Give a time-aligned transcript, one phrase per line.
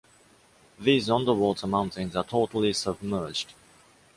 [0.79, 3.53] These underwater mountains are totally submerged.